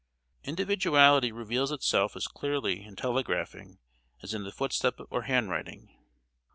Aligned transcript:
Individuality 0.41 1.31
reveals 1.31 1.71
itself 1.71 2.15
as 2.15 2.27
clearly 2.27 2.83
in 2.83 2.95
telegraphing 2.95 3.77
as 4.23 4.33
in 4.33 4.43
the 4.43 4.51
footstep 4.51 4.95
or 5.11 5.21
handwriting. 5.25 5.95